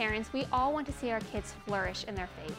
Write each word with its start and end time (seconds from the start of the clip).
parents, 0.00 0.32
we 0.32 0.46
all 0.50 0.72
want 0.72 0.86
to 0.86 0.94
see 0.94 1.10
our 1.10 1.20
kids 1.20 1.52
flourish 1.66 2.04
in 2.04 2.14
their 2.14 2.30
faith. 2.42 2.56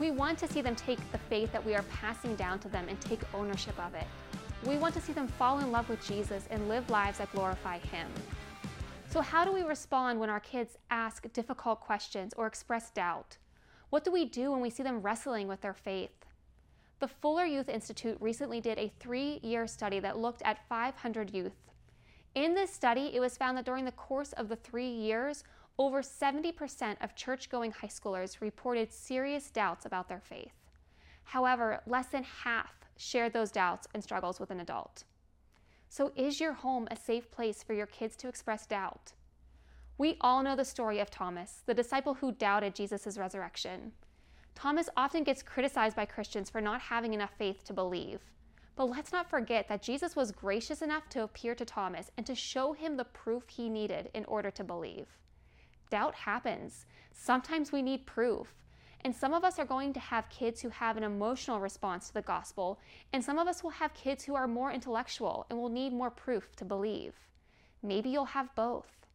We 0.00 0.10
want 0.10 0.40
to 0.40 0.48
see 0.48 0.60
them 0.60 0.74
take 0.74 0.98
the 1.12 1.18
faith 1.18 1.52
that 1.52 1.64
we 1.64 1.76
are 1.76 1.84
passing 1.84 2.34
down 2.34 2.58
to 2.58 2.68
them 2.68 2.88
and 2.88 3.00
take 3.00 3.20
ownership 3.32 3.78
of 3.78 3.94
it. 3.94 4.08
We 4.66 4.76
want 4.76 4.92
to 4.94 5.00
see 5.00 5.12
them 5.12 5.28
fall 5.28 5.60
in 5.60 5.70
love 5.70 5.88
with 5.88 6.04
Jesus 6.04 6.48
and 6.50 6.68
live 6.68 6.90
lives 6.90 7.18
that 7.18 7.30
glorify 7.30 7.78
Him. 7.78 8.08
So, 9.08 9.20
how 9.20 9.44
do 9.44 9.52
we 9.52 9.62
respond 9.62 10.18
when 10.18 10.30
our 10.30 10.40
kids 10.40 10.76
ask 10.90 11.32
difficult 11.32 11.78
questions 11.78 12.34
or 12.36 12.48
express 12.48 12.90
doubt? 12.90 13.36
What 13.90 14.02
do 14.02 14.10
we 14.10 14.24
do 14.24 14.50
when 14.50 14.60
we 14.60 14.70
see 14.70 14.82
them 14.82 15.00
wrestling 15.00 15.46
with 15.46 15.60
their 15.60 15.74
faith? 15.74 16.26
The 16.98 17.06
Fuller 17.06 17.44
Youth 17.44 17.68
Institute 17.68 18.16
recently 18.18 18.60
did 18.60 18.78
a 18.78 18.92
three 18.98 19.38
year 19.44 19.68
study 19.68 20.00
that 20.00 20.18
looked 20.18 20.42
at 20.42 20.68
500 20.68 21.32
youth. 21.32 21.52
In 22.34 22.52
this 22.52 22.72
study, 22.72 23.12
it 23.14 23.20
was 23.20 23.36
found 23.36 23.56
that 23.56 23.64
during 23.64 23.84
the 23.84 23.92
course 23.92 24.32
of 24.32 24.48
the 24.48 24.56
three 24.56 24.90
years, 24.90 25.44
over 25.78 26.02
70% 26.02 27.02
of 27.02 27.16
church 27.16 27.50
going 27.50 27.72
high 27.72 27.88
schoolers 27.88 28.40
reported 28.40 28.92
serious 28.92 29.50
doubts 29.50 29.86
about 29.86 30.08
their 30.08 30.20
faith. 30.20 30.54
However, 31.24 31.80
less 31.86 32.06
than 32.06 32.22
half 32.22 32.74
shared 32.96 33.32
those 33.32 33.50
doubts 33.50 33.88
and 33.92 34.02
struggles 34.02 34.38
with 34.38 34.50
an 34.50 34.60
adult. 34.60 35.04
So, 35.88 36.12
is 36.16 36.40
your 36.40 36.52
home 36.52 36.86
a 36.90 36.96
safe 36.96 37.30
place 37.30 37.62
for 37.62 37.72
your 37.72 37.86
kids 37.86 38.16
to 38.16 38.28
express 38.28 38.66
doubt? 38.66 39.12
We 39.96 40.16
all 40.20 40.42
know 40.42 40.56
the 40.56 40.64
story 40.64 40.98
of 40.98 41.10
Thomas, 41.10 41.62
the 41.66 41.74
disciple 41.74 42.14
who 42.14 42.32
doubted 42.32 42.74
Jesus' 42.74 43.16
resurrection. 43.16 43.92
Thomas 44.54 44.88
often 44.96 45.24
gets 45.24 45.42
criticized 45.42 45.96
by 45.96 46.04
Christians 46.04 46.50
for 46.50 46.60
not 46.60 46.80
having 46.80 47.14
enough 47.14 47.32
faith 47.36 47.64
to 47.64 47.72
believe. 47.72 48.20
But 48.76 48.90
let's 48.90 49.12
not 49.12 49.30
forget 49.30 49.68
that 49.68 49.82
Jesus 49.82 50.16
was 50.16 50.32
gracious 50.32 50.82
enough 50.82 51.08
to 51.10 51.22
appear 51.22 51.54
to 51.54 51.64
Thomas 51.64 52.10
and 52.16 52.26
to 52.26 52.34
show 52.34 52.72
him 52.72 52.96
the 52.96 53.04
proof 53.04 53.48
he 53.48 53.68
needed 53.68 54.10
in 54.14 54.24
order 54.24 54.50
to 54.52 54.64
believe. 54.64 55.06
Doubt 55.90 56.14
happens. 56.14 56.86
Sometimes 57.12 57.72
we 57.72 57.82
need 57.82 58.06
proof. 58.06 58.54
And 59.02 59.14
some 59.14 59.34
of 59.34 59.44
us 59.44 59.58
are 59.58 59.66
going 59.66 59.92
to 59.92 60.00
have 60.00 60.30
kids 60.30 60.62
who 60.62 60.70
have 60.70 60.96
an 60.96 61.02
emotional 61.02 61.60
response 61.60 62.08
to 62.08 62.14
the 62.14 62.22
gospel, 62.22 62.80
and 63.12 63.22
some 63.22 63.38
of 63.38 63.46
us 63.46 63.62
will 63.62 63.70
have 63.70 63.92
kids 63.92 64.24
who 64.24 64.34
are 64.34 64.48
more 64.48 64.72
intellectual 64.72 65.46
and 65.50 65.58
will 65.58 65.68
need 65.68 65.92
more 65.92 66.10
proof 66.10 66.56
to 66.56 66.64
believe. 66.64 67.14
Maybe 67.82 68.08
you'll 68.08 68.24
have 68.24 68.54
both. 68.54 69.06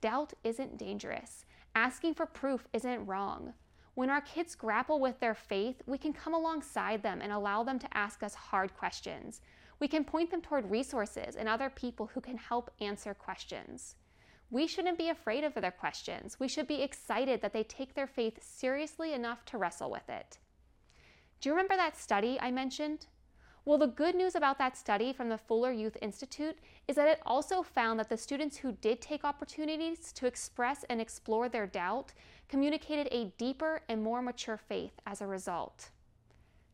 Doubt 0.00 0.32
isn't 0.44 0.78
dangerous. 0.78 1.44
Asking 1.74 2.14
for 2.14 2.24
proof 2.24 2.66
isn't 2.72 3.04
wrong. 3.04 3.52
When 3.94 4.10
our 4.10 4.20
kids 4.20 4.54
grapple 4.54 5.00
with 5.00 5.20
their 5.20 5.34
faith, 5.34 5.82
we 5.86 5.98
can 5.98 6.12
come 6.12 6.32
alongside 6.32 7.02
them 7.02 7.20
and 7.20 7.32
allow 7.32 7.64
them 7.64 7.78
to 7.80 7.96
ask 7.96 8.22
us 8.22 8.34
hard 8.34 8.74
questions. 8.74 9.40
We 9.80 9.88
can 9.88 10.04
point 10.04 10.30
them 10.30 10.40
toward 10.40 10.70
resources 10.70 11.36
and 11.36 11.48
other 11.48 11.68
people 11.68 12.06
who 12.14 12.20
can 12.20 12.36
help 12.36 12.70
answer 12.80 13.12
questions. 13.12 13.96
We 14.50 14.66
shouldn't 14.66 14.96
be 14.96 15.10
afraid 15.10 15.44
of 15.44 15.54
their 15.54 15.70
questions. 15.70 16.40
We 16.40 16.48
should 16.48 16.66
be 16.66 16.82
excited 16.82 17.42
that 17.42 17.52
they 17.52 17.64
take 17.64 17.94
their 17.94 18.06
faith 18.06 18.42
seriously 18.42 19.12
enough 19.12 19.44
to 19.46 19.58
wrestle 19.58 19.90
with 19.90 20.08
it. 20.08 20.38
Do 21.40 21.48
you 21.48 21.54
remember 21.54 21.76
that 21.76 21.96
study 21.96 22.38
I 22.40 22.50
mentioned? 22.50 23.06
Well, 23.64 23.76
the 23.76 23.86
good 23.86 24.14
news 24.14 24.34
about 24.34 24.56
that 24.58 24.78
study 24.78 25.12
from 25.12 25.28
the 25.28 25.36
Fuller 25.36 25.70
Youth 25.70 25.98
Institute 26.00 26.56
is 26.88 26.96
that 26.96 27.08
it 27.08 27.20
also 27.26 27.62
found 27.62 28.00
that 28.00 28.08
the 28.08 28.16
students 28.16 28.56
who 28.56 28.72
did 28.72 29.02
take 29.02 29.24
opportunities 29.24 30.10
to 30.14 30.26
express 30.26 30.84
and 30.88 31.02
explore 31.02 31.50
their 31.50 31.66
doubt 31.66 32.14
communicated 32.48 33.08
a 33.12 33.32
deeper 33.36 33.82
and 33.90 34.02
more 34.02 34.22
mature 34.22 34.56
faith 34.56 34.94
as 35.06 35.20
a 35.20 35.26
result. 35.26 35.90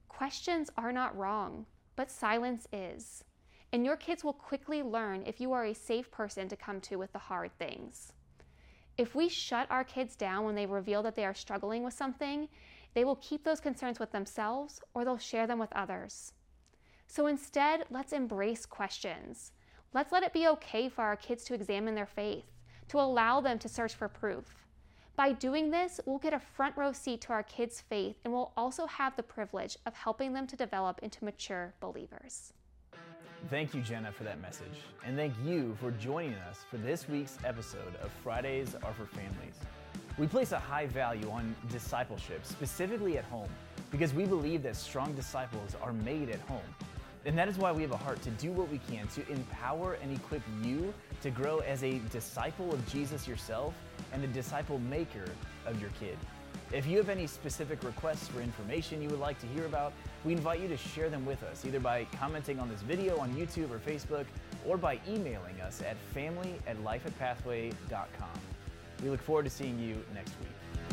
Questions 0.06 0.70
are 0.77 0.92
not 0.92 1.17
wrong, 1.17 1.67
but 1.97 2.12
silence 2.12 2.69
is 2.72 3.25
and 3.75 3.84
your 3.84 3.97
kids 3.97 4.22
will 4.22 4.33
quickly 4.33 4.84
learn 4.84 5.25
if 5.27 5.41
you 5.41 5.53
are 5.53 5.64
a 5.64 5.75
safe 5.75 6.08
person 6.12 6.48
to 6.48 6.55
come 6.55 6.80
to 6.80 6.94
with 6.94 7.12
the 7.12 7.19
hard 7.19 7.50
things. 7.58 8.12
If 8.97 9.17
we 9.17 9.28
shut 9.28 9.67
our 9.69 9.83
kids 9.83 10.14
down 10.14 10.44
when 10.44 10.55
they 10.55 10.64
reveal 10.64 11.03
that 11.03 11.17
they 11.17 11.24
are 11.24 11.35
struggling 11.35 11.83
with 11.83 11.92
something, 11.92 12.48
they 12.95 13.05
will 13.05 13.17
keep 13.17 13.42
those 13.42 13.58
concerns 13.58 13.98
with 13.98 14.13
themselves 14.13 14.80
or 14.95 15.05
they'll 15.05 15.18
share 15.18 15.48
them 15.48 15.58
with 15.58 15.73
others. 15.73 16.34
So 17.08 17.27
instead, 17.27 17.86
let's 17.90 18.13
embrace 18.13 18.64
questions. 18.64 19.51
Let's 19.92 20.13
let 20.13 20.23
it 20.23 20.33
be 20.33 20.46
okay 20.46 20.89
for 20.89 21.02
our 21.02 21.17
kids 21.17 21.42
to 21.46 21.55
examine 21.55 21.96
their 21.96 22.07
faith, 22.07 22.46
to 22.90 23.01
allow 23.01 23.40
them 23.40 23.58
to 23.58 23.68
search 23.68 23.95
for 23.95 24.07
proof. 24.07 24.68
By 25.17 25.33
doing 25.33 25.73
this, 25.73 25.98
we'll 26.07 26.18
get 26.18 26.33
a 26.33 26.39
front 26.39 26.77
row 26.77 26.92
seat 26.92 27.23
to 27.23 27.33
our 27.33 27.42
kids' 27.42 27.80
faith 27.80 28.20
and 28.23 28.33
we'll 28.33 28.52
also 28.57 28.86
have 28.86 29.17
the 29.17 29.24
privilege 29.24 29.77
of 29.84 29.95
helping 29.95 30.33
them 30.33 30.46
to 30.46 30.55
develop 30.55 31.01
into 31.02 31.24
mature 31.24 31.74
believers. 31.80 32.52
Thank 33.51 33.75
you, 33.75 33.83
Jenna, 33.83 34.11
for 34.11 34.25
that 34.25 34.41
message. 34.41 34.73
And 35.05 35.17
thank 35.17 35.35
you 35.45 35.77
for 35.79 35.91
joining 35.91 36.35
us 36.51 36.61
for 36.71 36.79
this 36.79 37.07
week's 37.09 37.37
episode 37.45 37.95
of 38.03 38.11
Fridays 38.23 38.75
Are 38.83 38.95
for 38.95 39.05
Families. 39.05 39.55
We 40.17 40.27
place 40.27 40.53
a 40.53 40.59
high 40.59 40.87
value 40.87 41.29
on 41.31 41.55
discipleship, 41.71 42.47
specifically 42.47 43.19
at 43.19 43.25
home, 43.25 43.51
because 43.91 44.15
we 44.15 44.25
believe 44.25 44.63
that 44.63 44.77
strong 44.77 45.13
disciples 45.13 45.77
are 45.83 45.93
made 45.93 46.31
at 46.31 46.41
home. 46.41 46.63
And 47.27 47.37
that 47.37 47.49
is 47.49 47.59
why 47.59 47.71
we 47.71 47.83
have 47.83 47.93
a 47.93 47.99
heart 47.99 48.23
to 48.23 48.31
do 48.31 48.51
what 48.51 48.71
we 48.71 48.81
can 48.91 49.09
to 49.09 49.29
empower 49.31 49.95
and 50.03 50.15
equip 50.17 50.43
you 50.63 50.95
to 51.21 51.31
grow 51.31 51.59
as 51.59 51.85
a 51.85 51.99
disciple 52.11 52.73
of 52.73 52.87
Jesus 52.91 53.29
yourself 53.29 53.75
and 54.15 54.25
a 54.25 54.29
disciple 54.29 54.79
maker 54.79 55.27
of 55.67 55.79
your 55.83 55.91
kid. 56.01 56.17
If 56.73 56.87
you 56.87 56.97
have 56.98 57.09
any 57.09 57.27
specific 57.27 57.83
requests 57.85 58.29
for 58.29 58.41
information 58.41 59.01
you 59.01 59.09
would 59.09 59.20
like 59.20 59.41
to 59.41 59.47
hear 59.47 59.67
about, 59.67 59.92
we 60.25 60.33
invite 60.33 60.61
you 60.61 60.69
to 60.69 60.77
share 60.77 61.09
them 61.09 61.25
with 61.25 61.42
us, 61.45 61.65
either 61.65 61.81
by 61.81 62.05
commenting 62.19 62.59
on 62.59 62.69
this 62.69 62.83
video 62.83 63.19
on 63.19 63.33
YouTube 63.35 63.70
or 63.70 63.79
Facebook, 63.79 64.25
or 64.67 64.77
by 64.77 64.98
emailing 65.09 65.61
us 65.61 65.83
at 65.83 65.97
family 66.13 66.55
at 66.67 66.77
lifeatpathway.com. 66.79 68.41
We 69.03 69.11
look 69.11 69.20
forward 69.20 69.45
to 69.45 69.51
seeing 69.51 69.79
you 69.79 70.03
next 70.14 70.33
week. 70.41 70.83